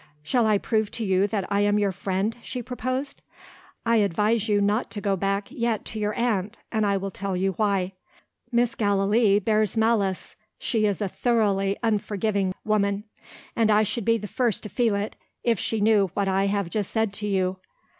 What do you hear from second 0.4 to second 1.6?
I prove to you that